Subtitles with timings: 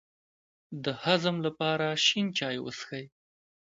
[0.83, 3.05] د هضم لپاره شین چای وڅښئ